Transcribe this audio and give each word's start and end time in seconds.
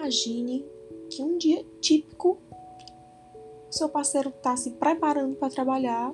imagine 0.00 0.64
que 1.10 1.22
um 1.22 1.36
dia 1.36 1.64
típico 1.80 2.38
seu 3.70 3.88
parceiro 3.88 4.30
está 4.30 4.56
se 4.56 4.72
preparando 4.72 5.36
para 5.36 5.50
trabalhar. 5.50 6.12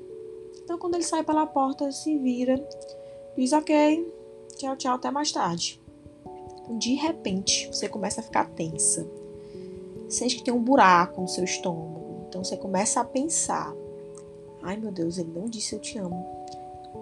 Então, 0.62 0.78
quando 0.78 0.96
ele 0.96 1.04
sai 1.04 1.22
pela 1.24 1.46
porta, 1.46 1.90
se 1.90 2.18
vira, 2.18 2.62
diz 3.36 3.52
ok, 3.52 4.12
tchau, 4.56 4.76
tchau, 4.76 4.96
até 4.96 5.10
mais 5.10 5.32
tarde. 5.32 5.80
De 6.78 6.94
repente, 6.94 7.68
você 7.68 7.88
começa 7.88 8.20
a 8.20 8.24
ficar 8.24 8.50
tensa. 8.50 9.08
Sente 10.08 10.36
que 10.36 10.44
tem 10.44 10.52
um 10.52 10.62
buraco 10.62 11.20
no 11.20 11.28
seu 11.28 11.44
estômago. 11.44 12.26
Então, 12.28 12.44
você 12.44 12.56
começa 12.56 13.00
a 13.00 13.04
pensar: 13.04 13.74
ai 14.62 14.76
meu 14.76 14.92
Deus, 14.92 15.16
ele 15.16 15.30
não 15.34 15.46
disse 15.46 15.74
eu 15.74 15.80
te 15.80 15.96
amo. 15.96 16.26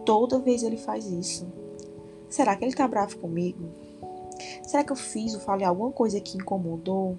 Toda 0.05 0.39
vez 0.39 0.63
ele 0.63 0.77
faz 0.77 1.07
isso. 1.07 1.47
Será 2.29 2.55
que 2.55 2.65
ele 2.65 2.75
tá 2.75 2.87
bravo 2.87 3.19
comigo? 3.19 3.84
Será 4.67 4.83
que 4.83 4.93
eu 4.93 4.97
fiz 4.97 5.35
ou 5.35 5.41
falei 5.41 5.67
alguma 5.67 5.93
coisa 5.93 6.21
que 6.21 6.37
incomodou? 6.37 7.19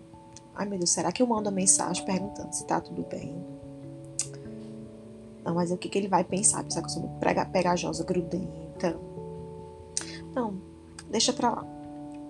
Ai 0.56 0.66
meu 0.66 0.80
Deus, 0.80 0.90
será 0.90 1.12
que 1.12 1.22
eu 1.22 1.28
mando 1.28 1.50
a 1.50 1.52
mensagem 1.52 2.04
perguntando 2.06 2.54
se 2.54 2.66
tá 2.66 2.82
tudo 2.82 3.04
bem? 3.04 3.36
Não, 5.44 5.54
mas 5.54 5.72
o 5.72 5.78
que, 5.78 5.88
que 5.88 5.98
ele 5.98 6.08
vai 6.08 6.24
pensar? 6.24 6.64
Pensar 6.64 6.82
que 6.82 6.88
eu 6.88 6.92
sou 6.92 7.10
pegajosa, 7.52 8.04
grudenta. 8.04 9.00
Não, 10.34 10.60
deixa 11.10 11.32
pra 11.32 11.52
lá. 11.52 11.68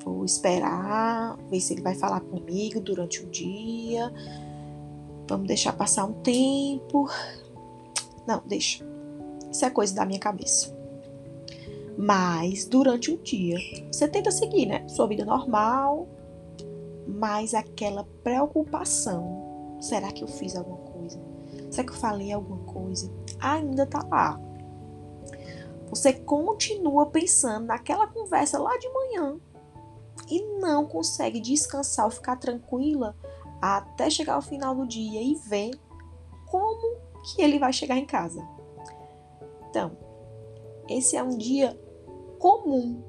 Vou 0.04 0.26
esperar, 0.26 1.38
ver 1.50 1.62
se 1.62 1.74
ele 1.74 1.82
vai 1.82 1.96
falar 1.96 2.20
comigo 2.20 2.82
durante 2.82 3.24
o 3.24 3.28
dia. 3.28 4.14
Vamos 5.30 5.48
deixar 5.48 5.74
passar 5.74 6.06
um 6.06 6.14
tempo. 6.14 7.10
Não, 8.28 8.44
deixa. 8.46 8.86
Isso 9.50 9.64
é 9.64 9.70
coisa 9.70 9.96
da 9.96 10.06
minha 10.06 10.20
cabeça. 10.20 10.75
Mas 11.98 12.66
durante 12.66 13.12
o 13.12 13.18
dia, 13.18 13.58
você 13.92 14.08
tenta 14.08 14.32
seguir, 14.32 14.66
né? 14.66 14.88
Sua 14.88 15.08
vida 15.08 15.24
normal, 15.24 16.08
mas 17.08 17.54
aquela 17.54 18.04
preocupação: 18.24 19.78
será 19.80 20.12
que 20.12 20.24
eu 20.24 20.28
fiz 20.28 20.56
alguma 20.56 20.78
coisa? 20.78 21.20
Será 21.72 21.88
que 21.88 21.94
eu 21.94 21.98
falei 21.98 22.32
alguma 22.32 22.64
coisa? 22.66 23.12
Ainda 23.40 23.86
tá 23.86 24.06
lá. 24.10 24.40
Você 25.90 26.14
continua 26.14 27.06
pensando 27.06 27.68
naquela 27.68 28.08
conversa 28.08 28.60
lá 28.60 28.78
de 28.78 28.90
manhã 28.90 29.40
e 30.30 30.44
não 30.60 30.86
consegue 30.86 31.40
descansar 31.40 32.06
ou 32.06 32.12
ficar 32.12 32.36
tranquila 32.38 33.16
até 33.62 34.10
chegar 34.10 34.34
ao 34.36 34.42
final 34.42 34.76
do 34.76 34.88
dia 34.88 35.22
e 35.22 35.36
ver 35.36 35.72
como 36.46 36.98
que 37.24 37.42
ele 37.42 37.60
vai 37.60 37.72
chegar 37.72 37.98
em 37.98 38.06
casa. 38.06 38.46
Então, 39.70 39.98
esse 40.90 41.16
é 41.16 41.24
um 41.24 41.38
dia 41.38 41.80
comum 42.46 43.04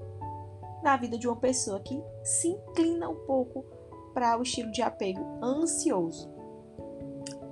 na 0.82 0.96
vida 0.96 1.18
de 1.18 1.28
uma 1.28 1.36
pessoa 1.36 1.78
que 1.80 2.02
se 2.24 2.48
inclina 2.48 3.06
um 3.06 3.26
pouco 3.26 3.66
para 4.14 4.38
o 4.38 4.42
estilo 4.42 4.70
de 4.70 4.80
apego 4.80 5.20
ansioso. 5.42 6.32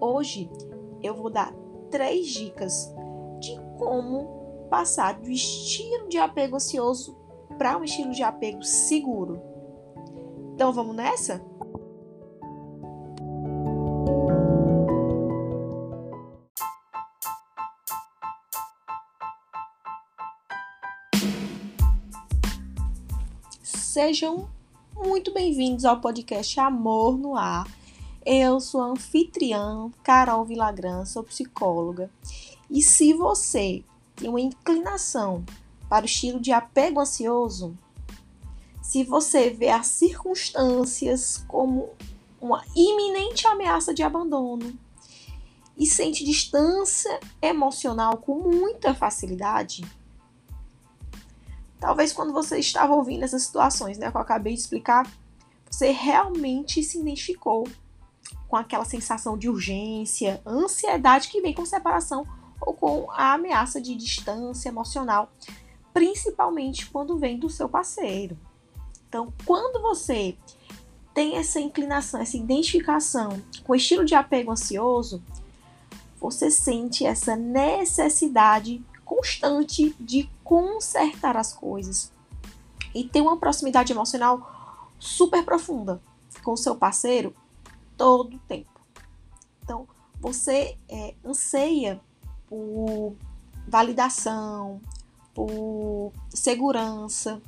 Hoje 0.01 0.51
eu 1.03 1.15
vou 1.15 1.29
dar 1.29 1.53
três 1.91 2.29
dicas 2.29 2.91
de 3.39 3.55
como 3.77 4.67
passar 4.71 5.21
do 5.21 5.31
estilo 5.31 6.09
de 6.09 6.17
apego 6.17 6.57
ansioso 6.57 7.15
para 7.59 7.77
um 7.77 7.85
estilo 7.85 8.13
de 8.13 8.23
apego 8.23 8.63
seguro. 8.63 9.43
Então 10.55 10.73
vamos 10.73 10.97
nessa? 10.97 11.45
Sejam 24.07 24.51
muito 24.95 25.33
bem-vindos 25.33 25.87
ao 25.87 25.99
podcast 25.99 26.61
Amor 26.61 27.17
no 27.17 27.39
Ar. 27.39 27.67
Eu 28.23 28.61
sou 28.61 28.83
a 28.83 28.89
anfitriã 28.89 29.91
Carol 30.03 30.45
Vilagran, 30.45 31.07
sou 31.07 31.23
psicóloga. 31.25 32.11
E 32.69 32.83
se 32.83 33.15
você 33.15 33.83
tem 34.15 34.29
uma 34.29 34.43
inclinação 34.43 35.43
para 35.89 36.03
o 36.03 36.05
estilo 36.05 36.39
de 36.39 36.53
apego 36.53 37.01
ansioso, 37.01 37.75
se 38.83 39.05
você 39.05 39.49
vê 39.49 39.71
as 39.71 39.87
circunstâncias 39.87 41.43
como 41.49 41.89
uma 42.39 42.63
iminente 42.77 43.47
ameaça 43.47 43.95
de 43.95 44.03
abandono 44.03 44.79
e 45.79 45.87
sente 45.87 46.27
distância 46.27 47.19
emocional 47.41 48.19
com 48.19 48.35
muita 48.35 48.95
facilidade, 48.95 49.83
Talvez 51.85 52.15
quando 52.15 52.33
você 52.33 52.59
estava 52.59 52.95
ouvindo 52.95 53.25
essas 53.25 53.43
situações, 53.43 53.99
né, 53.99 54.11
que 54.11 54.17
eu 54.17 54.21
acabei 54.23 54.55
de 54.55 54.61
explicar, 54.61 55.07
você 55.71 55.91
realmente 55.91 56.83
se 56.83 56.99
identificou 56.99 57.69
com 58.49 58.57
aquela 58.57 58.87
sensação 58.87 59.37
de 59.37 59.51
urgência, 59.51 60.41
ansiedade 60.47 61.29
que 61.29 61.43
vem 61.43 61.53
com 61.53 61.67
separação 61.67 62.27
ou 62.59 62.73
com 62.73 63.11
a 63.11 63.35
ameaça 63.35 63.83
de 63.83 63.95
distância 63.95 64.71
emocional, 64.71 65.31
principalmente 65.93 66.87
quando 66.87 67.19
vem 67.19 67.39
do 67.39 67.51
seu 67.51 67.69
parceiro. 67.69 68.39
Então, 69.07 69.31
quando 69.45 69.83
você 69.83 70.39
tem 71.13 71.37
essa 71.37 71.61
inclinação, 71.61 72.19
essa 72.19 72.39
identificação 72.39 73.43
com 73.63 73.75
o 73.75 73.77
estilo 73.77 74.07
de 74.07 74.15
apego 74.15 74.53
ansioso, 74.53 75.23
você 76.19 76.51
sente 76.51 77.05
essa 77.05 77.37
necessidade 77.37 78.83
constante 79.05 79.95
de 80.01 80.31
consertar 80.45 81.37
as 81.37 81.53
coisas 81.53 82.13
e 82.95 83.03
ter 83.03 83.23
uma 83.23 83.37
proximidade 83.37 83.93
emocional 83.93 84.87
super 85.01 85.45
profunda 85.45 86.01
com 86.45 86.53
o 86.53 86.57
seu 86.57 86.77
parceiro 86.77 87.35
todo 87.97 88.37
o 88.37 88.41
tempo. 88.41 88.81
Então, 89.63 89.89
você 90.21 90.77
é, 90.89 91.15
anseia 91.25 92.01
por 92.47 93.17
validação, 93.67 94.81
por 95.35 96.13
segurança 96.29 97.41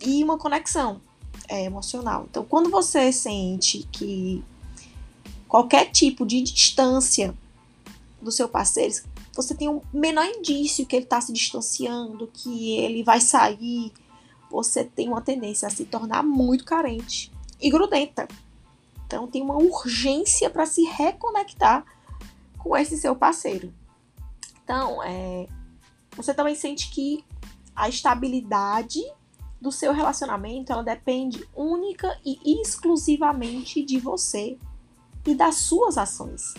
e 0.00 0.22
uma 0.22 0.38
conexão 0.38 1.00
é, 1.48 1.64
emocional. 1.64 2.26
Então, 2.30 2.44
quando 2.44 2.70
você 2.70 3.10
sente 3.10 3.88
que 3.90 4.44
qualquer 5.48 5.90
tipo 5.90 6.26
de 6.26 6.42
distância 6.42 7.34
do 8.20 8.30
seu 8.30 8.48
parceiro, 8.48 8.94
você 9.38 9.54
tem 9.54 9.68
um 9.68 9.80
menor 9.92 10.24
indício 10.24 10.84
que 10.84 10.96
ele 10.96 11.04
está 11.04 11.20
se 11.20 11.32
distanciando, 11.32 12.26
que 12.26 12.76
ele 12.76 13.04
vai 13.04 13.20
sair, 13.20 13.92
você 14.50 14.82
tem 14.82 15.06
uma 15.06 15.20
tendência 15.20 15.68
a 15.68 15.70
se 15.70 15.84
tornar 15.84 16.24
muito 16.24 16.64
carente 16.64 17.32
e 17.60 17.70
grudenta. 17.70 18.26
Então 19.06 19.28
tem 19.28 19.40
uma 19.40 19.56
urgência 19.56 20.50
para 20.50 20.66
se 20.66 20.82
reconectar 20.82 21.84
com 22.58 22.76
esse 22.76 22.96
seu 22.96 23.14
parceiro. 23.14 23.72
Então, 24.64 25.00
é, 25.04 25.46
você 26.16 26.34
também 26.34 26.56
sente 26.56 26.90
que 26.90 27.24
a 27.76 27.88
estabilidade 27.88 29.00
do 29.60 29.70
seu 29.70 29.92
relacionamento 29.92 30.72
ela 30.72 30.82
depende 30.82 31.48
única 31.54 32.20
e 32.26 32.60
exclusivamente 32.60 33.84
de 33.84 34.00
você 34.00 34.58
e 35.24 35.32
das 35.32 35.54
suas 35.54 35.96
ações. 35.96 36.54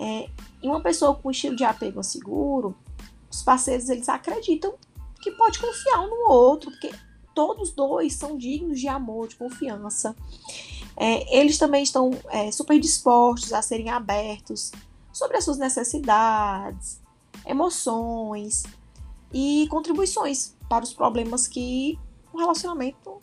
É, 0.00 0.30
e 0.62 0.66
uma 0.66 0.80
pessoa 0.80 1.14
com 1.14 1.30
estilo 1.30 1.54
de 1.54 1.62
apego 1.62 2.02
seguro, 2.02 2.74
os 3.30 3.42
parceiros 3.42 3.90
eles 3.90 4.08
acreditam 4.08 4.74
que 5.20 5.30
pode 5.32 5.58
confiar 5.58 6.00
um 6.00 6.08
no 6.08 6.32
outro, 6.32 6.70
porque 6.70 6.90
todos 7.34 7.72
dois 7.72 8.14
são 8.14 8.38
dignos 8.38 8.80
de 8.80 8.88
amor, 8.88 9.28
de 9.28 9.36
confiança. 9.36 10.16
É, 10.96 11.38
eles 11.38 11.58
também 11.58 11.82
estão 11.82 12.10
é, 12.30 12.50
super 12.50 12.80
dispostos 12.80 13.52
a 13.52 13.60
serem 13.60 13.90
abertos 13.90 14.72
sobre 15.12 15.36
as 15.36 15.44
suas 15.44 15.58
necessidades, 15.58 17.00
emoções 17.46 18.62
e 19.30 19.66
contribuições 19.70 20.56
para 20.66 20.82
os 20.82 20.94
problemas 20.94 21.46
que 21.46 21.98
o 22.32 22.38
relacionamento 22.38 23.20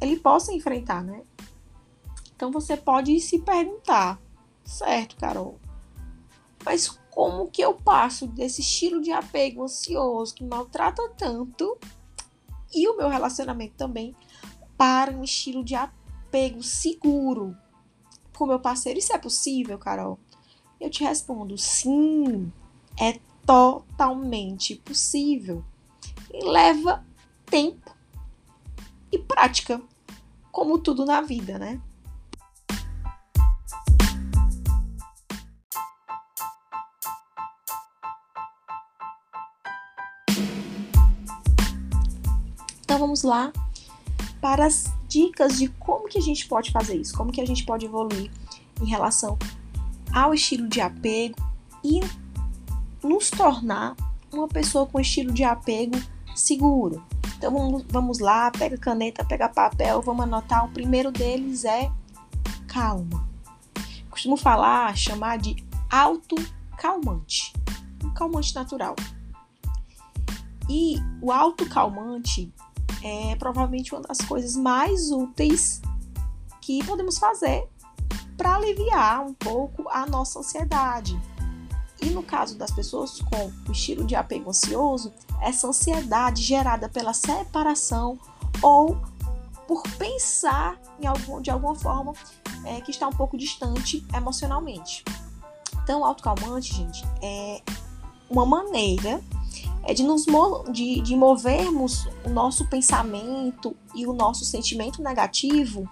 ele 0.00 0.16
possa 0.18 0.52
enfrentar, 0.52 1.02
né? 1.02 1.22
Então 2.36 2.52
você 2.52 2.76
pode 2.76 3.18
se 3.20 3.40
perguntar, 3.40 4.20
certo, 4.64 5.16
Carol? 5.16 5.58
Mas 6.64 6.88
como 7.10 7.48
que 7.48 7.62
eu 7.62 7.74
passo 7.74 8.26
desse 8.26 8.60
estilo 8.60 9.00
de 9.00 9.12
apego 9.12 9.64
ansioso 9.64 10.34
que 10.34 10.44
maltrata 10.44 11.08
tanto 11.16 11.76
e 12.74 12.88
o 12.88 12.96
meu 12.96 13.08
relacionamento 13.08 13.74
também 13.76 14.16
para 14.76 15.12
um 15.12 15.22
estilo 15.22 15.62
de 15.62 15.74
apego 15.74 16.62
seguro 16.62 17.56
com 18.36 18.46
meu 18.46 18.60
parceiro? 18.60 18.98
Isso 18.98 19.12
é 19.12 19.18
possível, 19.18 19.78
Carol? 19.78 20.18
Eu 20.80 20.90
te 20.90 21.04
respondo: 21.04 21.56
sim, 21.58 22.52
é 22.98 23.20
totalmente 23.46 24.76
possível. 24.76 25.64
E 26.32 26.44
leva 26.44 27.04
tempo 27.46 27.94
e 29.10 29.18
prática, 29.18 29.80
como 30.50 30.78
tudo 30.78 31.04
na 31.04 31.20
vida, 31.20 31.58
né? 31.58 31.80
Vamos 42.98 43.22
lá 43.22 43.52
para 44.40 44.66
as 44.66 44.92
dicas 45.08 45.58
de 45.58 45.68
como 45.68 46.08
que 46.08 46.18
a 46.18 46.22
gente 46.22 46.46
pode 46.48 46.70
fazer 46.70 46.96
isso, 46.96 47.16
como 47.16 47.30
que 47.30 47.40
a 47.40 47.46
gente 47.46 47.64
pode 47.64 47.86
evoluir 47.86 48.30
em 48.80 48.86
relação 48.86 49.38
ao 50.12 50.34
estilo 50.34 50.68
de 50.68 50.80
apego 50.80 51.36
e 51.84 52.00
nos 53.02 53.30
tornar 53.30 53.96
uma 54.32 54.48
pessoa 54.48 54.86
com 54.86 55.00
estilo 55.00 55.32
de 55.32 55.44
apego 55.44 55.98
seguro. 56.34 57.04
Então 57.36 57.52
vamos, 57.52 57.84
vamos 57.88 58.18
lá, 58.18 58.50
pega 58.50 58.76
caneta, 58.78 59.24
pega 59.24 59.48
papel, 59.48 60.00
vamos 60.00 60.24
anotar. 60.24 60.64
O 60.64 60.70
primeiro 60.70 61.10
deles 61.10 61.64
é 61.64 61.90
calma. 62.66 63.28
Costumo 64.08 64.36
falar, 64.36 64.96
chamar 64.96 65.38
de 65.38 65.56
autocalmante. 65.90 67.52
Um 68.04 68.10
calmante 68.10 68.54
natural. 68.54 68.94
E 70.68 70.96
o 71.20 71.32
autocalmante 71.32 72.52
é 73.02 73.36
provavelmente 73.36 73.94
uma 73.94 74.02
das 74.02 74.18
coisas 74.18 74.56
mais 74.56 75.10
úteis 75.10 75.80
que 76.60 76.84
podemos 76.84 77.18
fazer 77.18 77.68
para 78.36 78.56
aliviar 78.56 79.24
um 79.24 79.34
pouco 79.34 79.88
a 79.88 80.06
nossa 80.06 80.38
ansiedade. 80.38 81.20
E 82.00 82.10
no 82.10 82.22
caso 82.22 82.58
das 82.58 82.70
pessoas 82.70 83.20
com 83.20 83.52
o 83.68 83.72
estilo 83.72 84.04
de 84.04 84.16
apego 84.16 84.50
ansioso, 84.50 85.12
essa 85.40 85.68
ansiedade 85.68 86.42
gerada 86.42 86.88
pela 86.88 87.12
separação 87.12 88.18
ou 88.60 89.00
por 89.68 89.82
pensar 89.96 90.80
em 91.00 91.06
algum, 91.06 91.40
de 91.40 91.50
alguma 91.50 91.74
forma 91.74 92.12
é, 92.64 92.80
que 92.80 92.90
está 92.90 93.06
um 93.06 93.12
pouco 93.12 93.38
distante 93.38 94.04
emocionalmente. 94.14 95.04
Então, 95.82 96.00
o 96.00 96.04
autocalmante, 96.04 96.74
gente, 96.74 97.04
é 97.20 97.62
uma 98.28 98.46
maneira 98.46 99.22
é 99.84 99.92
de 99.92 100.02
nos 100.02 100.24
de, 100.70 101.00
de 101.00 101.16
movermos 101.16 102.06
o 102.24 102.30
nosso 102.30 102.66
pensamento 102.66 103.76
e 103.94 104.06
o 104.06 104.12
nosso 104.12 104.44
sentimento 104.44 105.02
negativo 105.02 105.88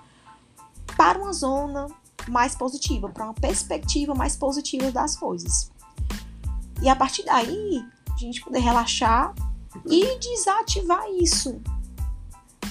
para 0.96 1.18
uma 1.18 1.32
zona 1.32 1.86
mais 2.28 2.54
positiva, 2.54 3.08
para 3.08 3.24
uma 3.24 3.34
perspectiva 3.34 4.14
mais 4.14 4.36
positiva 4.36 4.90
das 4.92 5.16
coisas. 5.16 5.70
E 6.82 6.88
a 6.88 6.96
partir 6.96 7.24
daí, 7.24 7.84
a 8.14 8.18
gente 8.18 8.42
poder 8.42 8.60
relaxar 8.60 9.34
e 9.86 10.18
desativar 10.18 11.04
isso, 11.18 11.60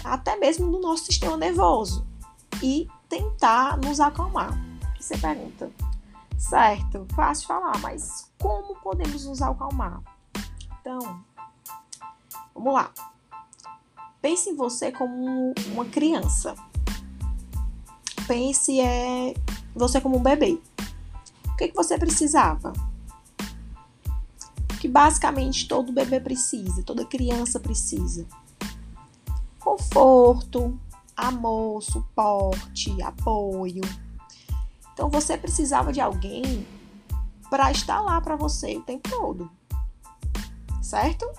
até 0.03 0.35
mesmo 0.35 0.67
no 0.67 0.79
nosso 0.79 1.05
sistema 1.05 1.37
nervoso, 1.37 2.05
e 2.61 2.87
tentar 3.07 3.77
nos 3.77 3.99
acalmar. 3.99 4.51
Você 4.99 5.17
pergunta, 5.17 5.71
certo, 6.37 7.05
fácil 7.15 7.47
falar, 7.47 7.77
mas 7.79 8.31
como 8.39 8.75
podemos 8.75 9.25
nos 9.25 9.41
acalmar? 9.41 10.01
Então, 10.89 11.23
vamos 12.55 12.73
lá. 12.73 12.91
Pense 14.19 14.49
em 14.49 14.55
você 14.55 14.91
como 14.91 15.53
uma 15.67 15.85
criança. 15.85 16.55
Pense 18.27 18.81
é 18.81 19.35
você 19.75 20.01
como 20.01 20.17
um 20.17 20.23
bebê. 20.23 20.59
O 21.47 21.55
que, 21.57 21.67
que 21.67 21.75
você 21.75 21.95
precisava? 21.95 22.73
que 24.79 24.87
basicamente 24.87 25.67
todo 25.67 25.91
bebê 25.91 26.21
precisa, 26.21 26.81
toda 26.83 27.03
criança 27.03 27.59
precisa. 27.59 28.25
Conforto, 29.59 30.79
amor, 31.17 31.83
suporte, 31.83 32.99
apoio. 33.01 33.83
Então 34.93 35.09
você 35.09 35.37
precisava 35.37 35.91
de 35.91 35.99
alguém 35.99 36.65
para 37.49 37.69
estar 37.71 37.99
lá 37.99 38.21
para 38.21 38.37
você 38.37 38.77
o 38.77 38.81
tempo 38.81 39.09
todo. 39.09 39.58
Certo? 40.89 41.31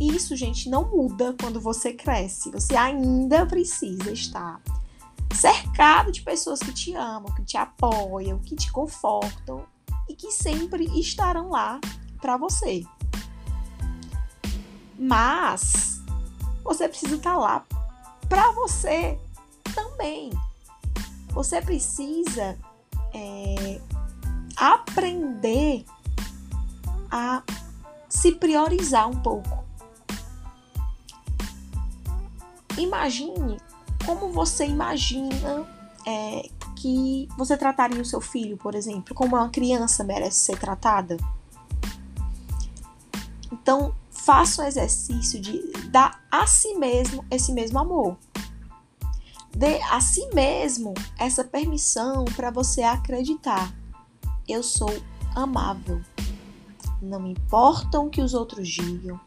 Isso, 0.00 0.34
gente, 0.34 0.68
não 0.68 0.90
muda 0.90 1.36
quando 1.40 1.60
você 1.60 1.92
cresce. 1.92 2.50
Você 2.50 2.74
ainda 2.74 3.46
precisa 3.46 4.10
estar 4.10 4.60
cercado 5.32 6.10
de 6.10 6.20
pessoas 6.20 6.58
que 6.58 6.72
te 6.72 6.92
amam, 6.96 7.32
que 7.32 7.44
te 7.44 7.56
apoiam, 7.56 8.40
que 8.40 8.56
te 8.56 8.72
confortam 8.72 9.64
e 10.08 10.16
que 10.16 10.32
sempre 10.32 10.86
estarão 10.98 11.50
lá 11.50 11.80
para 12.20 12.36
você. 12.36 12.84
Mas 14.98 16.02
você 16.64 16.88
precisa 16.88 17.14
estar 17.14 17.38
lá 17.38 17.64
para 18.28 18.50
você 18.50 19.16
também. 19.76 20.30
Você 21.28 21.62
precisa 21.62 22.58
é, 23.14 23.80
aprender 24.56 25.84
a 27.08 27.44
se 28.12 28.32
priorizar 28.32 29.08
um 29.08 29.22
pouco. 29.22 29.64
Imagine 32.76 33.56
como 34.04 34.30
você 34.30 34.66
imagina 34.66 35.66
é, 36.06 36.48
que 36.76 37.26
você 37.38 37.56
trataria 37.56 38.02
o 38.02 38.04
seu 38.04 38.20
filho, 38.20 38.58
por 38.58 38.74
exemplo, 38.74 39.14
como 39.14 39.34
uma 39.34 39.48
criança 39.48 40.04
merece 40.04 40.40
ser 40.40 40.58
tratada? 40.58 41.16
Então, 43.50 43.94
faça 44.10 44.62
o 44.62 44.66
exercício 44.66 45.40
de 45.40 45.72
dar 45.88 46.22
a 46.30 46.46
si 46.46 46.74
mesmo 46.74 47.24
esse 47.30 47.50
mesmo 47.50 47.78
amor. 47.78 48.18
Dê 49.56 49.80
a 49.84 50.00
si 50.02 50.28
mesmo 50.34 50.92
essa 51.18 51.42
permissão 51.42 52.26
para 52.36 52.50
você 52.50 52.82
acreditar. 52.82 53.72
Eu 54.46 54.62
sou 54.62 54.90
amável. 55.34 56.02
Não 57.02 57.18
me 57.18 57.32
importam 57.32 58.06
o 58.06 58.10
que 58.10 58.22
os 58.22 58.32
outros 58.32 58.68
digam, 58.68 59.20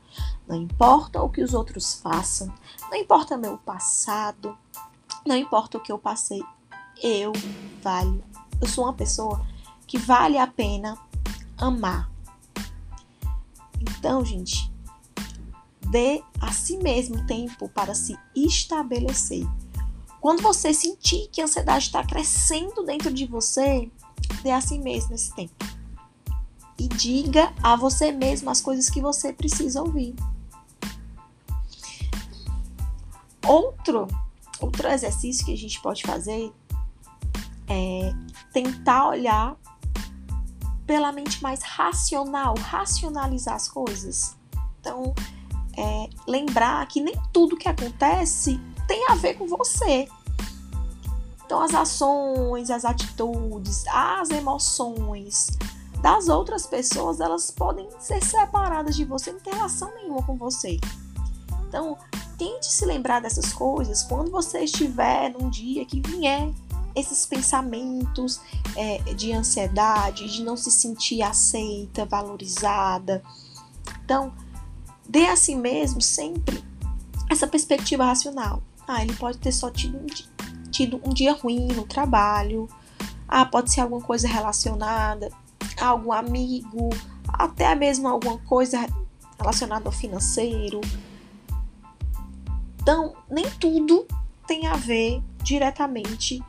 não 0.47 0.55
importa 0.55 1.21
o 1.21 1.29
que 1.29 1.41
os 1.41 1.53
outros 1.53 1.95
façam, 1.95 2.51
não 2.89 2.95
importa 2.95 3.37
meu 3.37 3.57
passado, 3.57 4.57
não 5.25 5.35
importa 5.35 5.77
o 5.77 5.81
que 5.81 5.91
eu 5.91 5.99
passei, 5.99 6.41
eu 7.03 7.33
valho. 7.83 8.23
Eu 8.61 8.67
sou 8.69 8.85
uma 8.85 8.93
pessoa 8.93 9.45
que 9.85 9.97
vale 9.97 10.37
a 10.37 10.47
pena 10.47 10.97
amar. 11.57 12.09
Então, 13.81 14.23
gente, 14.23 14.71
dê 15.91 16.23
a 16.39 16.53
si 16.53 16.77
mesmo 16.77 17.27
tempo 17.27 17.67
para 17.67 17.93
se 17.93 18.17
estabelecer. 18.33 19.45
Quando 20.21 20.41
você 20.41 20.73
sentir 20.73 21.27
que 21.27 21.41
a 21.41 21.43
ansiedade 21.43 21.85
está 21.85 22.03
crescendo 22.05 22.85
dentro 22.85 23.13
de 23.13 23.25
você, 23.25 23.91
dê 24.41 24.51
a 24.51 24.61
si 24.61 24.79
mesmo 24.79 25.13
esse 25.13 25.35
tempo. 25.35 25.53
E 26.77 26.87
diga 26.87 27.53
a 27.63 27.75
você 27.75 28.11
mesmo 28.11 28.49
as 28.49 28.61
coisas 28.61 28.89
que 28.89 29.01
você 29.01 29.31
precisa 29.31 29.81
ouvir. 29.81 30.15
Outro, 33.45 34.07
outro 34.59 34.87
exercício 34.87 35.45
que 35.45 35.53
a 35.53 35.57
gente 35.57 35.79
pode 35.81 36.03
fazer 36.03 36.51
é 37.67 38.13
tentar 38.51 39.09
olhar 39.09 39.55
pela 40.85 41.11
mente 41.11 41.41
mais 41.41 41.61
racional, 41.61 42.55
racionalizar 42.57 43.55
as 43.55 43.67
coisas. 43.67 44.35
Então, 44.79 45.13
é, 45.77 46.09
lembrar 46.27 46.85
que 46.87 47.01
nem 47.01 47.15
tudo 47.33 47.57
que 47.57 47.67
acontece 47.67 48.59
tem 48.87 49.09
a 49.09 49.15
ver 49.15 49.35
com 49.35 49.47
você. 49.47 50.07
Então, 51.45 51.61
as 51.61 51.73
ações, 51.73 52.69
as 52.69 52.85
atitudes, 52.85 53.85
as 53.87 54.29
emoções 54.31 55.47
das 56.05 56.29
outras 56.29 56.67
pessoas, 56.67 57.19
elas 57.19 57.49
podem 57.49 57.89
ser 57.99 58.23
separadas 58.23 58.95
de 58.95 59.03
você, 59.03 59.31
não 59.31 59.39
tem 59.39 59.55
relação 59.55 59.91
nenhuma 59.95 60.21
com 60.21 60.37
você. 60.37 60.79
Então, 61.67 61.97
tente 62.37 62.67
se 62.67 62.85
lembrar 62.85 63.21
dessas 63.21 63.51
coisas 63.51 64.03
quando 64.03 64.29
você 64.29 64.59
estiver 64.59 65.31
num 65.31 65.49
dia 65.49 65.83
que 65.83 65.99
vier 66.01 66.53
esses 66.93 67.25
pensamentos 67.25 68.39
é, 68.75 68.99
de 69.15 69.33
ansiedade, 69.33 70.31
de 70.31 70.43
não 70.43 70.55
se 70.55 70.69
sentir 70.69 71.23
aceita, 71.23 72.05
valorizada. 72.05 73.23
Então, 74.03 74.31
dê 75.09 75.25
a 75.25 75.35
si 75.35 75.55
mesmo 75.55 76.03
sempre 76.03 76.63
essa 77.31 77.47
perspectiva 77.47 78.05
racional. 78.05 78.61
Ah, 78.87 79.01
ele 79.01 79.15
pode 79.15 79.39
ter 79.39 79.51
só 79.51 79.71
tido 79.71 79.97
um, 79.97 80.05
dia, 80.05 80.27
tido 80.69 81.01
um 81.03 81.09
dia 81.11 81.33
ruim 81.33 81.67
no 81.69 81.83
trabalho. 81.83 82.69
Ah, 83.27 83.43
pode 83.43 83.73
ser 83.73 83.81
alguma 83.81 84.01
coisa 84.01 84.27
relacionada 84.27 85.31
algum 85.79 86.11
amigo, 86.11 86.89
até 87.27 87.75
mesmo 87.75 88.07
alguma 88.07 88.37
coisa 88.39 88.87
relacionada 89.37 89.87
ao 89.87 89.91
financeiro. 89.91 90.81
Então, 92.81 93.15
nem 93.29 93.49
tudo 93.59 94.05
tem 94.47 94.67
a 94.67 94.75
ver 94.75 95.21
diretamente 95.43 96.43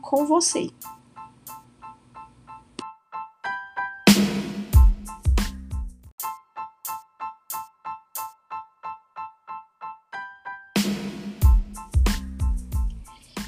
com 0.00 0.24
você. 0.26 0.70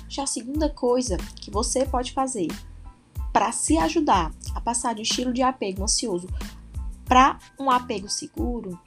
Já 0.08 0.24
a 0.24 0.26
segunda 0.26 0.68
coisa 0.68 1.16
que 1.36 1.48
você 1.48 1.86
pode 1.86 2.12
fazer 2.12 2.48
para 3.32 3.52
se 3.52 3.78
ajudar 3.78 4.32
passar 4.68 4.94
de 4.94 5.00
um 5.00 5.02
estilo 5.02 5.32
de 5.32 5.40
apego 5.40 5.82
ansioso 5.82 6.28
para 7.06 7.38
um 7.58 7.70
apego 7.70 8.06
seguro 8.06 8.78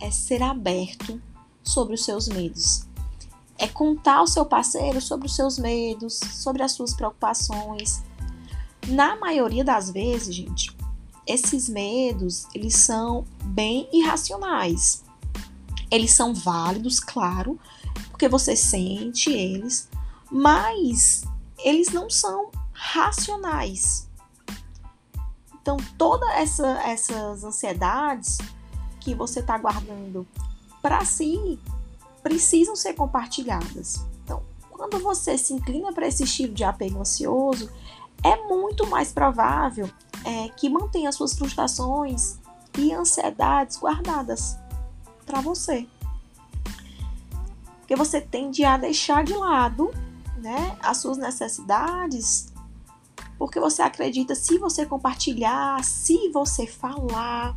é 0.00 0.10
ser 0.10 0.42
aberto 0.42 1.20
sobre 1.62 1.94
os 1.94 2.06
seus 2.06 2.26
medos. 2.26 2.86
é 3.58 3.66
contar 3.66 4.16
ao 4.16 4.26
seu 4.26 4.46
parceiro 4.46 5.00
sobre 5.00 5.26
os 5.26 5.34
seus 5.34 5.58
medos, 5.58 6.14
sobre 6.14 6.62
as 6.62 6.72
suas 6.72 6.94
preocupações. 6.94 8.02
Na 8.86 9.16
maioria 9.16 9.64
das 9.64 9.90
vezes, 9.90 10.34
gente, 10.34 10.76
esses 11.26 11.68
medos, 11.68 12.46
eles 12.54 12.76
são 12.76 13.24
bem 13.44 13.88
irracionais. 13.92 15.04
Eles 15.90 16.12
são 16.12 16.34
válidos, 16.34 17.00
claro, 17.00 17.58
porque 18.10 18.28
você 18.28 18.54
sente 18.54 19.30
eles, 19.30 19.88
mas 20.30 21.24
eles 21.64 21.88
não 21.88 22.10
são 22.10 22.50
racionais. 22.72 24.06
Então, 25.66 25.78
todas 25.98 26.28
essa, 26.36 26.80
essas 26.82 27.42
ansiedades 27.42 28.38
que 29.00 29.16
você 29.16 29.40
está 29.40 29.58
guardando 29.58 30.24
para 30.80 31.04
si 31.04 31.58
precisam 32.22 32.76
ser 32.76 32.92
compartilhadas. 32.92 34.06
Então, 34.22 34.44
quando 34.70 35.00
você 35.00 35.36
se 35.36 35.52
inclina 35.52 35.92
para 35.92 36.06
esse 36.06 36.22
estilo 36.22 36.54
de 36.54 36.62
apego 36.62 37.00
ansioso, 37.00 37.68
é 38.22 38.36
muito 38.46 38.86
mais 38.86 39.10
provável 39.10 39.90
é, 40.24 40.50
que 40.50 40.68
mantenha 40.68 41.10
suas 41.10 41.36
frustrações 41.36 42.38
e 42.78 42.92
ansiedades 42.92 43.76
guardadas 43.76 44.56
para 45.26 45.40
você. 45.40 45.84
Porque 47.80 47.96
você 47.96 48.20
tende 48.20 48.64
a 48.64 48.76
deixar 48.76 49.24
de 49.24 49.34
lado 49.34 49.90
né, 50.36 50.78
as 50.80 50.98
suas 50.98 51.18
necessidades, 51.18 52.52
porque 53.38 53.60
você 53.60 53.82
acredita 53.82 54.34
se 54.34 54.58
você 54.58 54.86
compartilhar, 54.86 55.82
se 55.84 56.28
você 56.30 56.66
falar, 56.66 57.56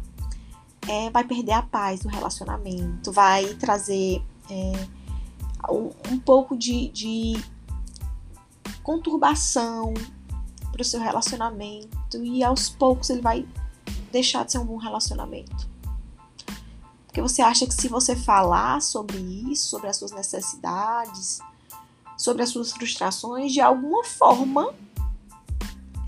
é, 0.88 1.10
vai 1.10 1.24
perder 1.24 1.54
a 1.54 1.62
paz 1.62 2.02
do 2.02 2.10
relacionamento, 2.10 3.12
vai 3.12 3.54
trazer 3.56 4.22
é, 4.50 4.88
um, 5.72 5.92
um, 6.12 6.20
pouco 6.20 6.58
de, 6.58 6.90
de 6.90 7.44
conturbação 8.84 9.94
para 10.72 10.82
o 10.82 10.86
seu 10.86 11.00
relacionamento 11.00 12.24
e 12.24 12.44
aos 12.44 12.70
poucos 12.70 13.10
ele 13.10 13.22
vai 13.22 13.46
deixar 14.12 14.44
de 14.46 14.52
ser 14.52 14.58
um 14.58 14.66
bom 14.66 14.78
relacionamento. 14.78 15.70
Porque 17.06 17.22
você 17.22 17.42
acha 17.42 17.66
que 17.66 17.74
se 17.74 17.88
você 17.88 18.16
falar 18.16 18.82
sobre 18.82 19.18
isso, 19.18 19.68
sobre 19.68 19.88
as 19.88 19.98
suas 19.98 20.12
necessidades, 20.12 21.40
sobre 22.18 22.44
as 22.44 22.50
suas 22.50 22.72
frustrações, 22.72 23.52
de 23.52 23.62
alguma 23.62 24.04
forma 24.04 24.74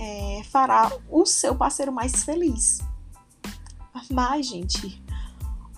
é, 0.01 0.41
fará 0.45 0.91
o 1.07 1.27
seu 1.27 1.55
parceiro 1.55 1.91
mais 1.91 2.23
feliz. 2.23 2.79
Mas, 4.09 4.47
gente, 4.47 4.99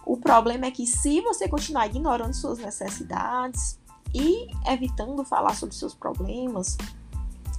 o 0.06 0.16
problema 0.16 0.66
é 0.66 0.72
que 0.72 0.88
se 0.88 1.20
você 1.20 1.50
continuar 1.50 1.88
ignorando 1.88 2.34
suas 2.34 2.58
necessidades 2.58 3.78
e 4.14 4.48
evitando 4.66 5.26
falar 5.26 5.56
sobre 5.56 5.76
seus 5.76 5.94
problemas, 5.94 6.78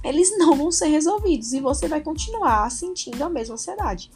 eles 0.03 0.35
não 0.39 0.55
vão 0.55 0.71
ser 0.71 0.87
resolvidos 0.87 1.53
e 1.53 1.59
você 1.59 1.87
vai 1.87 2.01
continuar 2.01 2.69
sentindo 2.71 3.23
a 3.23 3.29
mesma 3.29 3.53
ansiedade. 3.53 4.09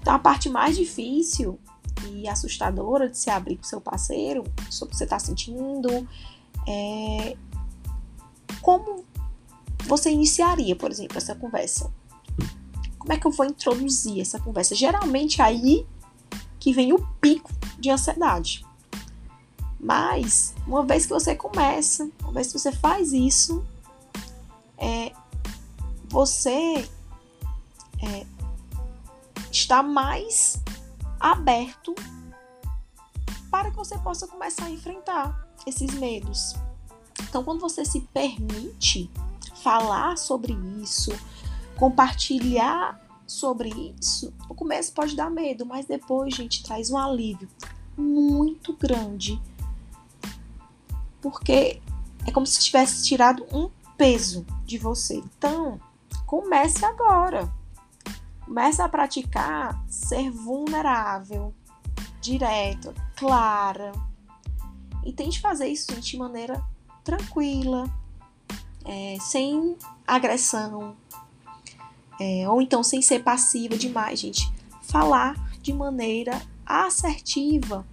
Então, 0.00 0.14
a 0.14 0.18
parte 0.18 0.48
mais 0.48 0.76
difícil 0.76 1.58
e 2.06 2.28
assustadora 2.28 3.08
de 3.08 3.18
se 3.18 3.30
abrir 3.30 3.56
com 3.56 3.64
seu 3.64 3.80
parceiro 3.80 4.44
sobre 4.70 4.90
o 4.90 4.92
que 4.92 4.96
você 4.96 5.04
está 5.04 5.18
sentindo 5.18 6.08
é 6.68 7.36
como 8.62 9.04
você 9.88 10.10
iniciaria, 10.10 10.76
por 10.76 10.90
exemplo, 10.90 11.16
essa 11.16 11.34
conversa. 11.34 11.90
Como 12.98 13.12
é 13.12 13.16
que 13.18 13.26
eu 13.26 13.30
vou 13.30 13.46
introduzir 13.46 14.20
essa 14.20 14.38
conversa? 14.38 14.74
Geralmente 14.74 15.40
aí 15.40 15.86
que 16.60 16.72
vem 16.72 16.92
o 16.92 16.98
pico 17.20 17.50
de 17.78 17.88
ansiedade. 17.88 18.64
Mas, 19.80 20.54
uma 20.66 20.84
vez 20.84 21.06
que 21.06 21.12
você 21.12 21.34
começa, 21.34 22.10
uma 22.22 22.32
vez 22.32 22.48
que 22.48 22.58
você 22.58 22.70
faz 22.70 23.12
isso, 23.12 23.64
é, 24.76 25.12
você 26.08 26.86
é, 28.02 28.26
está 29.50 29.82
mais 29.82 30.60
aberto 31.18 31.94
para 33.50 33.70
que 33.70 33.76
você 33.76 33.96
possa 33.98 34.26
começar 34.26 34.66
a 34.66 34.70
enfrentar 34.70 35.48
esses 35.66 35.94
medos. 35.94 36.54
Então, 37.22 37.42
quando 37.42 37.60
você 37.60 37.84
se 37.84 38.00
permite 38.00 39.10
falar 39.62 40.16
sobre 40.16 40.52
isso, 40.82 41.12
compartilhar 41.76 43.00
sobre 43.26 43.68
isso, 44.00 44.32
no 44.48 44.54
começo 44.54 44.92
pode 44.92 45.14
dar 45.14 45.30
medo, 45.30 45.66
mas 45.66 45.86
depois, 45.86 46.34
gente, 46.34 46.62
traz 46.62 46.90
um 46.90 46.96
alívio 46.96 47.48
muito 47.96 48.72
grande. 48.74 49.40
Porque 51.20 51.82
é 52.26 52.30
como 52.30 52.46
se 52.46 52.60
tivesse 52.60 53.04
tirado 53.04 53.44
um 53.52 53.68
peso 53.96 54.46
de 54.64 54.78
você. 54.78 55.16
Então, 55.16 55.78
comece 56.24 56.84
agora. 56.84 57.52
Comece 58.44 58.80
a 58.80 58.88
praticar 58.88 59.84
ser 59.88 60.30
vulnerável, 60.30 61.52
direto, 62.20 62.94
clara. 63.16 63.92
E 65.04 65.12
tente 65.12 65.40
fazer 65.40 65.68
isso 65.68 66.00
de 66.00 66.16
maneira 66.16 66.64
tranquila, 67.04 67.90
é, 68.84 69.16
sem 69.20 69.76
agressão, 70.06 70.96
é, 72.20 72.48
ou 72.48 72.60
então 72.60 72.82
sem 72.82 73.00
ser 73.00 73.22
passiva 73.22 73.76
demais, 73.76 74.18
gente. 74.20 74.52
Falar 74.82 75.34
de 75.60 75.72
maneira 75.72 76.40
assertiva. 76.64 77.86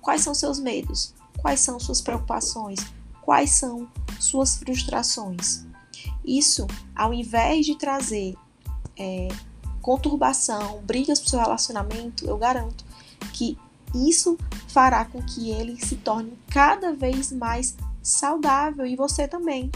Quais 0.00 0.22
são 0.22 0.34
seus 0.34 0.58
medos? 0.58 1.14
Quais 1.38 1.60
são 1.60 1.78
suas 1.80 2.00
preocupações? 2.00 2.80
Quais 3.20 3.50
são 3.50 3.88
suas 4.20 4.56
frustrações? 4.56 5.64
Isso, 6.24 6.66
ao 6.94 7.12
invés 7.12 7.66
de 7.66 7.76
trazer 7.76 8.36
é, 8.96 9.28
conturbação, 9.80 10.80
brigas 10.82 11.18
para 11.18 11.26
o 11.26 11.30
seu 11.30 11.40
relacionamento, 11.40 12.24
eu 12.24 12.38
garanto 12.38 12.84
que 13.32 13.58
isso 13.94 14.38
fará 14.68 15.04
com 15.04 15.22
que 15.22 15.50
ele 15.50 15.78
se 15.84 15.96
torne 15.96 16.32
cada 16.48 16.92
vez 16.92 17.32
mais 17.32 17.76
saudável 18.02 18.86
e 18.86 18.96
você 18.96 19.28
também. 19.28 19.70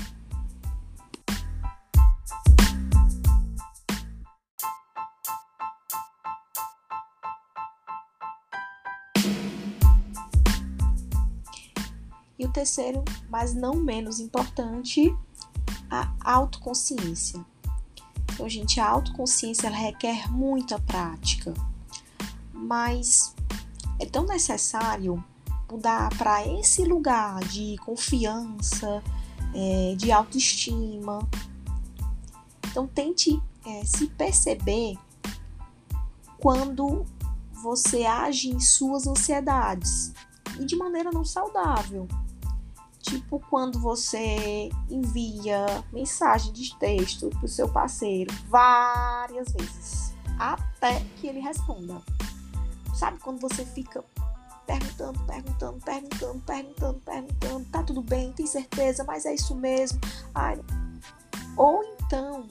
Terceiro, 12.57 13.05
mas 13.29 13.53
não 13.53 13.75
menos 13.75 14.19
importante, 14.19 15.15
a 15.91 16.11
autoconsciência. 16.25 17.45
Então, 18.33 18.49
gente, 18.49 18.81
a 18.81 18.89
autoconsciência 18.89 19.69
requer 19.69 20.31
muita 20.33 20.79
prática, 20.79 21.53
mas 22.55 23.35
é 23.99 24.07
tão 24.07 24.25
necessário 24.25 25.23
mudar 25.71 26.09
para 26.17 26.47
esse 26.47 26.83
lugar 26.85 27.41
de 27.45 27.77
confiança, 27.85 29.03
é, 29.55 29.95
de 29.95 30.11
autoestima. 30.11 31.29
Então, 32.71 32.87
tente 32.87 33.39
é, 33.67 33.85
se 33.85 34.07
perceber 34.07 34.99
quando 36.39 37.05
você 37.63 38.07
age 38.07 38.49
em 38.49 38.61
suas 38.61 39.07
ansiedades 39.07 40.13
e 40.59 40.65
de 40.65 40.75
maneira 40.75 41.11
não 41.11 41.25
saudável. 41.25 42.09
Tipo 43.07 43.39
quando 43.49 43.79
você 43.79 44.69
envia 44.91 45.65
mensagem 45.93 46.53
de 46.53 46.77
texto 46.77 47.31
pro 47.31 47.47
seu 47.47 47.69
parceiro 47.69 48.35
várias 48.49 49.53
vezes, 49.53 50.13
até 50.37 51.01
que 51.17 51.29
ele 51.29 51.39
responda. 51.39 52.03
Sabe 52.93 53.21
quando 53.21 53.41
você 53.41 53.65
fica 53.65 54.05
perguntando, 54.67 55.21
perguntando, 55.21 55.81
perguntando, 55.85 56.41
perguntando, 56.41 57.01
perguntando, 57.05 57.65
tá 57.67 57.83
tudo 57.85 58.03
bem, 58.03 58.33
tem 58.33 58.47
certeza, 58.47 59.05
mas 59.05 59.25
é 59.25 59.35
isso 59.35 59.55
mesmo. 59.55 60.01
Ai, 60.35 60.61
ou 61.57 61.85
então, 61.85 62.49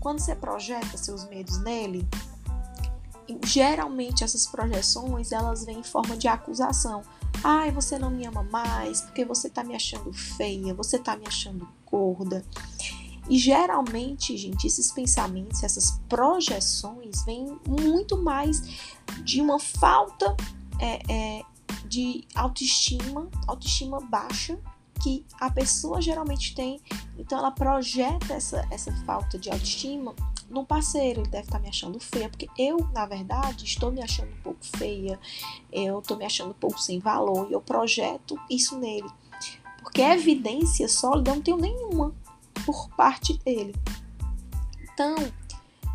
quando 0.00 0.18
você 0.18 0.34
projeta 0.34 0.98
seus 0.98 1.24
medos 1.28 1.58
nele, 1.58 2.04
geralmente 3.44 4.24
essas 4.24 4.44
projeções 4.46 5.30
elas 5.30 5.64
vêm 5.64 5.78
em 5.78 5.84
forma 5.84 6.16
de 6.16 6.26
acusação. 6.26 7.02
Ai, 7.46 7.70
você 7.70 7.98
não 7.98 8.10
me 8.10 8.24
ama 8.26 8.42
mais 8.42 9.02
porque 9.02 9.22
você 9.22 9.50
tá 9.50 9.62
me 9.62 9.76
achando 9.76 10.10
feia, 10.14 10.72
você 10.72 10.98
tá 10.98 11.14
me 11.14 11.26
achando 11.26 11.68
gorda. 11.84 12.42
E 13.28 13.36
geralmente, 13.36 14.34
gente, 14.34 14.66
esses 14.66 14.90
pensamentos, 14.90 15.62
essas 15.62 16.00
projeções 16.08 17.22
vêm 17.26 17.58
muito 17.68 18.16
mais 18.16 18.62
de 19.22 19.42
uma 19.42 19.58
falta 19.58 20.34
é, 20.80 21.12
é, 21.12 21.42
de 21.86 22.26
autoestima, 22.34 23.28
autoestima 23.46 24.00
baixa 24.00 24.58
que 25.02 25.26
a 25.38 25.50
pessoa 25.50 26.00
geralmente 26.00 26.54
tem, 26.54 26.80
então 27.18 27.38
ela 27.38 27.50
projeta 27.50 28.32
essa, 28.32 28.66
essa 28.70 28.90
falta 29.04 29.38
de 29.38 29.50
autoestima 29.50 30.14
no 30.54 30.64
parceiro. 30.64 31.20
Ele 31.20 31.28
deve 31.28 31.44
estar 31.44 31.58
tá 31.58 31.62
me 31.62 31.68
achando 31.68 32.00
feia, 32.00 32.28
porque 32.28 32.48
eu, 32.56 32.78
na 32.92 33.04
verdade, 33.04 33.64
estou 33.64 33.90
me 33.90 34.02
achando 34.02 34.30
um 34.32 34.42
pouco 34.42 34.64
feia, 34.64 35.18
eu 35.72 35.98
estou 35.98 36.16
me 36.16 36.24
achando 36.24 36.50
um 36.50 36.54
pouco 36.54 36.80
sem 36.80 36.98
valor 36.98 37.50
e 37.50 37.52
eu 37.52 37.60
projeto 37.60 38.38
isso 38.48 38.78
nele. 38.78 39.08
Porque 39.82 40.00
evidência 40.00 40.88
sólida 40.88 41.30
eu 41.30 41.36
não 41.36 41.42
tenho 41.42 41.56
nenhuma 41.58 42.14
por 42.64 42.88
parte 42.90 43.36
dele. 43.38 43.74
Então, 44.92 45.14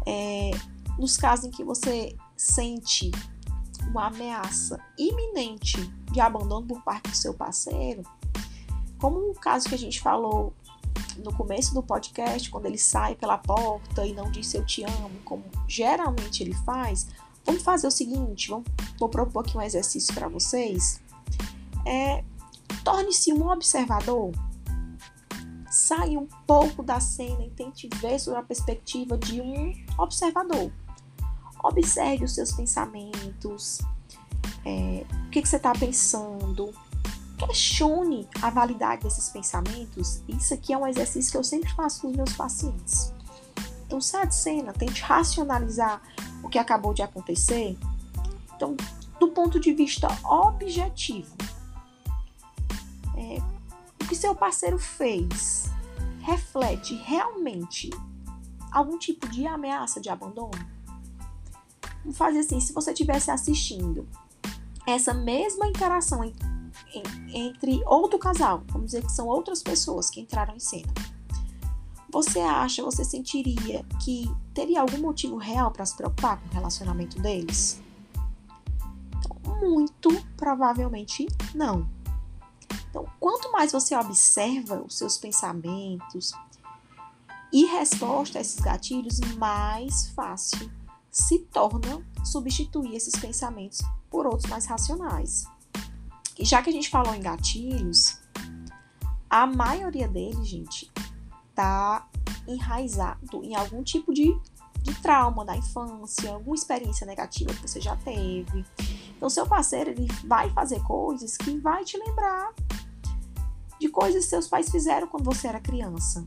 é, 0.06 0.52
nos 0.98 1.18
casos 1.18 1.46
em 1.46 1.52
que 1.52 1.64
você 1.64 2.16
sente 2.36 3.12
uma 3.90 4.08
ameaça 4.08 4.80
iminente 4.98 5.78
de 6.12 6.20
abandono 6.20 6.68
por 6.68 6.82
parte 6.84 7.10
do 7.10 7.16
seu 7.16 7.34
parceiro, 7.34 8.04
como 9.00 9.32
o 9.32 9.34
caso 9.34 9.68
que 9.68 9.76
a 9.76 9.78
gente 9.78 10.00
falou 10.00 10.54
no 11.24 11.34
começo 11.34 11.74
do 11.74 11.84
podcast, 11.84 12.50
quando 12.50 12.66
ele 12.66 12.78
sai 12.78 13.16
pela 13.16 13.38
porta 13.38 14.06
e 14.06 14.14
não 14.14 14.32
diz 14.32 14.54
eu 14.54 14.66
te 14.66 14.84
amo, 14.84 15.12
como 15.26 15.44
geralmente 15.68 16.44
ele 16.44 16.54
faz, 16.54 17.08
vamos 17.46 17.62
fazer 17.62 17.88
o 17.88 17.92
seguinte, 17.92 18.50
vamos, 18.50 18.68
vou 19.00 19.10
propor 19.10 19.42
aqui 19.42 19.58
um 19.58 19.62
exercício 19.62 20.14
para 20.14 20.28
vocês. 20.28 21.02
É, 21.86 22.24
Torne-se 22.84 23.34
um 23.34 23.50
observador. 23.50 24.32
Saia 25.70 26.20
um 26.20 26.28
pouco 26.48 26.82
da 26.82 27.00
cena 27.00 27.46
e 27.46 27.50
tente 27.52 27.88
ver 27.96 28.20
sobre 28.20 28.40
a 28.40 28.44
perspectiva 28.44 29.18
de 29.18 29.42
um 29.42 29.74
observador. 29.98 30.72
Observe 31.64 32.26
os 32.26 32.34
seus 32.34 32.52
pensamentos, 32.52 33.80
é, 34.66 35.06
o 35.28 35.30
que, 35.30 35.42
que 35.42 35.48
você 35.48 35.58
está 35.58 35.74
pensando, 35.74 36.74
questione 37.40 38.28
a 38.42 38.50
validade 38.50 39.04
desses 39.04 39.30
pensamentos. 39.30 40.22
Isso 40.28 40.54
aqui 40.54 40.74
é 40.74 40.78
um 40.78 40.86
exercício 40.86 41.32
que 41.32 41.38
eu 41.38 41.44
sempre 41.44 41.74
faço 41.74 42.02
com 42.02 42.10
os 42.10 42.16
meus 42.16 42.34
pacientes. 42.34 43.14
Então, 43.86 44.00
sai 44.00 44.28
de 44.28 44.36
cena, 44.36 44.74
tente 44.74 45.02
racionalizar 45.02 46.02
o 46.44 46.50
que 46.50 46.60
acabou 46.60 46.94
de 46.94 47.02
acontecer. 47.02 47.78
Então, 48.56 48.76
do 49.20 49.30
ponto 49.30 49.60
de 49.60 49.74
vista 49.74 50.08
objetivo, 50.24 51.36
é, 53.16 53.38
o 54.02 54.08
que 54.08 54.16
seu 54.16 54.36
parceiro 54.36 54.78
fez 54.78 55.70
reflete 56.22 56.94
realmente 56.96 57.90
algum 58.72 58.98
tipo 58.98 59.28
de 59.28 59.48
ameaça 59.48 60.00
de 60.00 60.10
abandono? 60.10 60.60
Vamos 62.04 62.18
fazer 62.18 62.40
assim: 62.40 62.60
se 62.60 62.74
você 62.74 62.92
estivesse 62.92 63.32
assistindo 63.32 64.08
essa 64.86 65.14
mesma 65.14 65.68
interação 65.68 66.24
entre 67.34 67.82
outro 67.86 68.18
casal, 68.18 68.64
vamos 68.68 68.88
dizer 68.88 69.06
que 69.06 69.12
são 69.12 69.28
outras 69.28 69.62
pessoas 69.62 70.10
que 70.10 70.22
entraram 70.22 70.56
em 70.56 70.60
cena. 70.60 70.94
Você 72.12 72.40
acha, 72.40 72.84
você 72.84 73.06
sentiria 73.06 73.86
que 74.04 74.30
teria 74.54 74.82
algum 74.82 74.98
motivo 74.98 75.38
real 75.38 75.70
para 75.70 75.86
se 75.86 75.96
preocupar 75.96 76.42
com 76.42 76.48
o 76.48 76.54
relacionamento 76.54 77.22
deles? 77.22 77.80
Então, 79.18 79.60
muito 79.60 80.10
provavelmente 80.36 81.28
não. 81.54 81.88
Então, 82.90 83.06
quanto 83.20 83.52
mais 83.52 83.72
você 83.72 83.96
observa 83.96 84.82
os 84.82 84.98
seus 84.98 85.18
pensamentos 85.18 86.34
e 87.54 87.66
resposta 87.66 88.40
a 88.40 88.42
esses 88.42 88.60
gatilhos, 88.60 89.20
mais 89.38 90.10
fácil 90.10 90.72
se 91.12 91.40
torna 91.40 92.04
substituir 92.24 92.96
esses 92.96 93.16
pensamentos 93.16 93.82
por 94.10 94.26
outros 94.26 94.50
mais 94.50 94.66
racionais. 94.66 95.46
Já 96.42 96.62
que 96.62 96.70
a 96.70 96.74
gente 96.74 96.90
falou 96.90 97.14
em 97.14 97.22
gatilhos, 97.22 98.20
a 99.30 99.46
maioria 99.46 100.08
deles, 100.08 100.48
gente, 100.48 100.92
tá 101.54 102.08
enraizado 102.48 103.44
em 103.44 103.56
algum 103.56 103.84
tipo 103.84 104.14
de, 104.14 104.36
de 104.82 104.96
trauma 105.02 105.46
da 105.46 105.56
infância, 105.56 106.32
alguma 106.32 106.56
experiência 106.56 107.06
negativa 107.06 107.54
que 107.54 107.62
você 107.62 107.82
já 107.82 107.96
teve. 107.98 108.66
Então, 109.16 109.30
seu 109.30 109.46
parceiro 109.46 109.92
ele 109.92 110.08
vai 110.26 110.50
fazer 110.52 110.82
coisas 110.84 111.38
que 111.38 111.58
vai 111.60 111.84
te 111.84 111.98
lembrar 111.98 112.54
de 113.80 113.90
coisas 113.90 114.24
que 114.24 114.30
seus 114.30 114.48
pais 114.48 114.70
fizeram 114.70 115.08
quando 115.08 115.26
você 115.26 115.48
era 115.48 115.60
criança. 115.60 116.26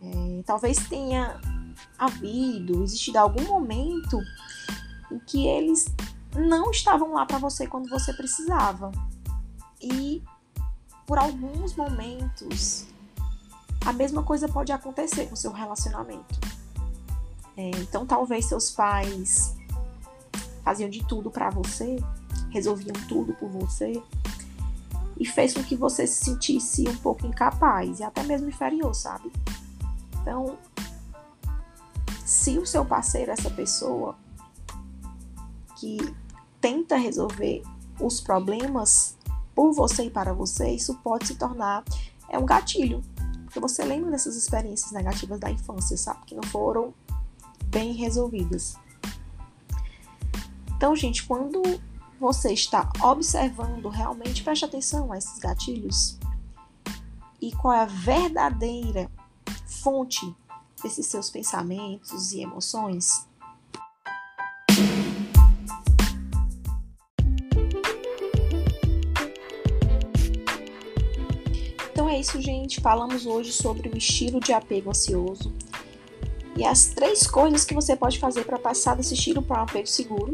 É, 0.00 0.42
talvez 0.44 0.76
tenha 0.88 1.40
havido, 1.98 2.82
existido 2.82 3.18
algum 3.18 3.44
momento 3.44 4.20
em 5.10 5.18
que 5.18 5.46
eles 5.46 5.86
não 6.36 6.70
estavam 6.70 7.12
lá 7.12 7.24
para 7.24 7.38
você 7.38 7.66
quando 7.66 7.88
você 7.88 8.12
precisava 8.12 8.92
e 9.84 10.22
por 11.06 11.18
alguns 11.18 11.74
momentos 11.74 12.86
a 13.84 13.92
mesma 13.92 14.22
coisa 14.22 14.48
pode 14.48 14.72
acontecer 14.72 15.26
com 15.26 15.36
seu 15.36 15.52
relacionamento. 15.52 16.40
É, 17.56 17.70
então, 17.80 18.06
talvez 18.06 18.46
seus 18.46 18.70
pais 18.70 19.54
faziam 20.64 20.88
de 20.88 21.06
tudo 21.06 21.30
para 21.30 21.50
você, 21.50 21.96
resolviam 22.50 22.94
tudo 23.06 23.34
por 23.34 23.48
você 23.50 24.02
e 25.18 25.26
fez 25.26 25.52
com 25.54 25.62
que 25.62 25.76
você 25.76 26.06
se 26.06 26.24
sentisse 26.24 26.88
um 26.88 26.96
pouco 26.96 27.26
incapaz 27.26 28.00
e 28.00 28.02
até 28.02 28.22
mesmo 28.22 28.48
inferior, 28.48 28.94
sabe? 28.94 29.30
Então, 30.20 30.58
se 32.24 32.58
o 32.58 32.66
seu 32.66 32.84
parceiro 32.84 33.30
é 33.30 33.34
essa 33.34 33.50
pessoa 33.50 34.16
que 35.76 35.98
tenta 36.60 36.96
resolver 36.96 37.62
os 38.00 38.20
problemas 38.20 39.16
por 39.54 39.72
você 39.72 40.04
e 40.04 40.10
para 40.10 40.32
você, 40.32 40.70
isso 40.70 40.94
pode 40.96 41.26
se 41.26 41.36
tornar 41.36 41.84
é 42.28 42.38
um 42.38 42.46
gatilho. 42.46 43.02
Porque 43.44 43.60
você 43.60 43.84
lembra 43.84 44.10
dessas 44.10 44.36
experiências 44.36 44.90
negativas 44.92 45.38
da 45.38 45.50
infância, 45.50 45.96
sabe? 45.96 46.24
Que 46.26 46.34
não 46.34 46.42
foram 46.44 46.92
bem 47.66 47.92
resolvidas. 47.92 48.76
Então, 50.76 50.96
gente, 50.96 51.24
quando 51.24 51.62
você 52.18 52.52
está 52.52 52.90
observando 53.00 53.88
realmente, 53.88 54.42
preste 54.42 54.64
atenção 54.64 55.12
a 55.12 55.18
esses 55.18 55.38
gatilhos 55.38 56.18
e 57.40 57.52
qual 57.52 57.74
é 57.74 57.80
a 57.80 57.86
verdadeira 57.86 59.10
fonte 59.66 60.34
desses 60.82 61.06
seus 61.06 61.30
pensamentos 61.30 62.32
e 62.32 62.40
emoções, 62.40 63.26
é 72.14 72.20
isso, 72.20 72.40
gente. 72.40 72.80
Falamos 72.80 73.26
hoje 73.26 73.52
sobre 73.52 73.88
o 73.88 73.98
estilo 73.98 74.38
de 74.40 74.52
apego 74.52 74.90
ansioso 74.90 75.52
e 76.56 76.64
as 76.64 76.86
três 76.86 77.26
coisas 77.26 77.64
que 77.64 77.74
você 77.74 77.96
pode 77.96 78.18
fazer 78.18 78.44
para 78.44 78.58
passar 78.58 78.94
desse 78.94 79.14
estilo 79.14 79.42
para 79.42 79.60
um 79.60 79.64
apego 79.64 79.86
seguro. 79.86 80.32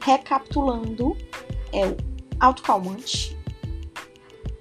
Recapitulando, 0.00 1.16
é 1.72 1.86
o 1.86 1.96
autocalmante, 2.38 3.36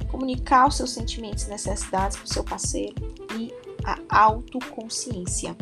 comunicar 0.09 0.67
os 0.67 0.77
seus 0.77 0.91
sentimentos 0.91 1.43
e 1.43 1.49
necessidades 1.49 2.17
para 2.17 2.25
o 2.25 2.33
seu 2.33 2.43
parceiro 2.43 2.95
e 3.37 3.53
a 3.83 3.99
autoconsciência. 4.09 5.55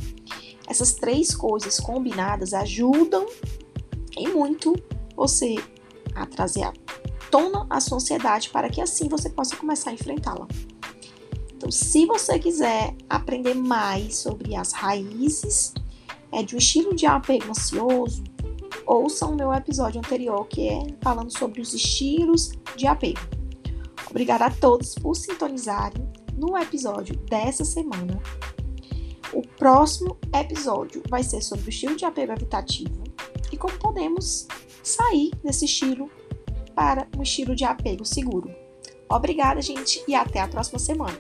Essas 0.67 0.93
três 0.93 1.36
coisas 1.36 1.79
combinadas 1.79 2.53
ajudam 2.53 3.25
e 4.15 4.27
muito 4.27 4.75
você 5.15 5.56
a 6.15 6.25
trazer 6.25 6.63
à 6.63 6.71
tona 7.34 7.65
a 7.67 7.80
sua 7.80 7.98
ansiedade 7.98 8.52
para 8.52 8.69
que 8.69 8.80
assim 8.80 9.10
você 9.10 9.28
possa 9.28 9.56
começar 9.56 9.89
a 9.89 9.93
enfrentá-la. 9.93 10.48
Então, 11.56 11.72
se 11.72 12.06
você 12.06 12.38
quiser 12.38 12.96
aprender 13.10 13.56
mais 13.56 14.17
sobre 14.17 14.56
as 14.56 14.72
raízes 14.72 15.74
é, 16.32 16.43
de 16.43 16.54
um 16.54 16.60
estilo 16.60 16.96
de 16.96 17.08
apego 17.08 17.50
ansioso, 17.50 18.24
ouça 18.86 19.26
o 19.26 19.36
meu 19.36 19.52
episódio 19.52 19.98
anterior, 19.98 20.46
que 20.48 20.69
é 20.69 20.84
falando 21.02 21.36
sobre 21.36 21.60
os 21.60 21.74
estilos 21.74 22.52
de 22.76 22.86
apego. 22.86 23.22
Obrigada 24.12 24.46
a 24.46 24.52
todos 24.52 24.93
por 24.93 25.15
sintonizarem 25.15 26.08
no 26.38 26.56
episódio 26.56 27.15
dessa 27.15 27.65
semana. 27.65 28.22
O 29.34 29.41
próximo 29.58 30.19
episódio 30.32 31.02
vai 31.10 31.24
ser 31.24 31.41
sobre 31.41 31.65
o 31.65 31.69
estilo 31.69 31.96
de 31.96 32.06
apego 32.06 32.32
evitativo 32.32 33.04
e 33.52 33.58
como 33.58 33.76
podemos 33.80 34.48
sair 34.84 35.32
desse 35.43 35.65
estilo 35.65 36.12
para 36.73 37.07
um 37.17 37.23
estilo 37.23 37.55
de 37.55 37.63
apego 37.63 38.05
seguro. 38.05 38.53
Obrigada, 39.09 39.62
gente, 39.62 40.03
e 40.07 40.15
até 40.15 40.39
a 40.39 40.47
próxima 40.47 40.79
semana. 40.79 41.17